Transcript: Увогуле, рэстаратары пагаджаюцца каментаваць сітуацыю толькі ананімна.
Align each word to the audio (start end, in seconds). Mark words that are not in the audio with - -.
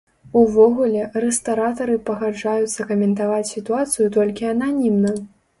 Увогуле, 0.39 1.01
рэстаратары 1.25 1.99
пагаджаюцца 2.09 2.81
каментаваць 2.93 3.51
сітуацыю 3.53 4.07
толькі 4.17 4.53
ананімна. 4.57 5.17